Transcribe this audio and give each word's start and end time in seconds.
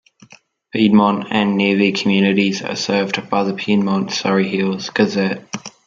Piedmont 0.73 1.27
and 1.29 1.57
nearby 1.57 1.91
communities 1.95 2.63
are 2.63 2.75
served 2.75 3.29
by 3.29 3.43
the 3.43 3.53
"Piedmont-Surrey 3.53 4.47
Hills 4.49 4.89
Gazette". 4.89 5.43